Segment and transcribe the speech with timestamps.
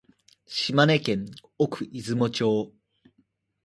[0.47, 1.27] 島根県
[1.59, 2.73] 奥出雲町